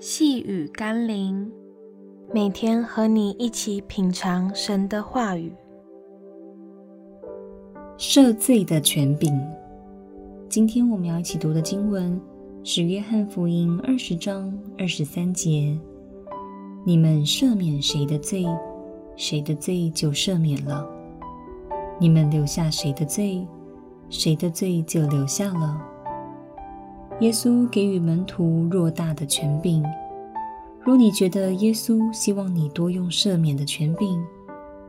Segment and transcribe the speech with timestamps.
[0.00, 1.50] 细雨甘霖，
[2.32, 5.52] 每天和你一起品尝神的话语。
[7.96, 9.36] 赦罪的权柄。
[10.48, 12.18] 今天我们要一起读的经文
[12.62, 15.76] 是《约翰福音》二十章二十三节
[16.86, 18.46] ：“你们赦免谁的罪，
[19.16, 20.86] 谁的罪就赦免了；
[21.98, 23.44] 你们留下谁的罪，
[24.08, 25.84] 谁的罪就留下了。”
[27.20, 29.84] 耶稣给予门徒偌大的权柄。
[30.80, 34.24] 若你觉得耶稣希望你多用赦免的权柄，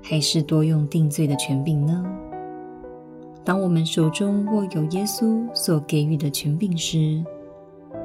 [0.03, 2.05] 还是多用定罪的权柄呢？
[3.43, 7.23] 当我们手中握有耶稣所给予的权柄时，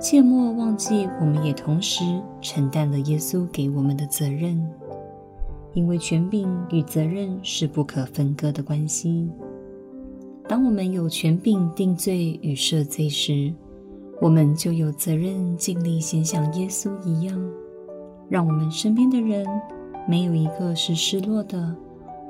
[0.01, 2.03] 切莫忘记，我们也同时
[2.41, 4.59] 承担了耶稣给我们的责任，
[5.75, 9.29] 因为权柄与责任是不可分割的关系。
[10.49, 13.53] 当我们有权柄定罪与赦罪时，
[14.21, 17.39] 我们就有责任尽力先像耶稣一样，
[18.29, 19.47] 让我们身边的人
[20.09, 21.75] 没有一个是失落的，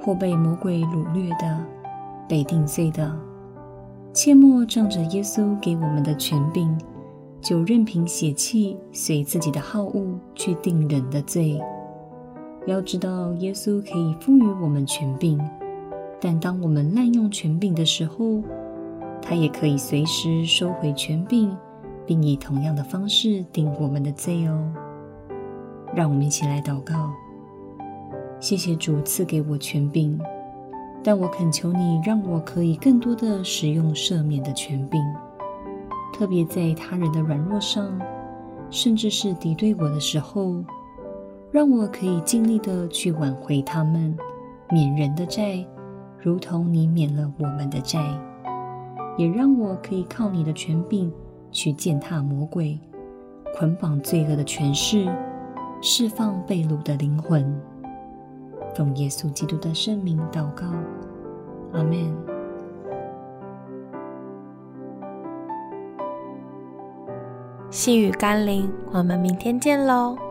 [0.01, 1.65] 或被魔鬼掳掠的、
[2.29, 3.15] 被定罪的。
[4.13, 6.77] 切莫仗着耶稣给我们的权柄，
[7.41, 11.61] 就任凭血气随自己的好恶去定人的罪。
[12.67, 15.39] 要知道，耶稣可以赋予我们权柄，
[16.21, 18.43] 但当我们滥用权柄的时候，
[19.21, 21.55] 他也可以随时收回权柄。
[22.07, 24.73] 并以同样的方式定我们的罪哦。
[25.95, 27.13] 让我们一起来祷告。
[28.41, 30.19] 谢谢主赐给我权柄，
[31.03, 35.01] 但我恳求你，让我可以更多的使用赦免的权柄，
[36.13, 37.99] 特别在他人的软弱上，
[38.71, 40.63] 甚至是敌对我的时候，
[41.51, 44.15] 让我可以尽力的去挽回他们，
[44.71, 45.65] 免人的债，
[46.19, 48.03] 如同你免了我们的债，
[49.17, 51.11] 也让我可以靠你的权柄。
[51.55, 52.79] 去践踏魔鬼，
[53.57, 55.09] 捆绑罪恶的权势，
[55.81, 57.59] 释放被掳的灵魂。
[58.75, 60.67] 奉耶稣基督的圣名祷告，
[61.73, 62.13] 阿门。
[67.71, 70.24] 细雨甘霖，我们明天见喽。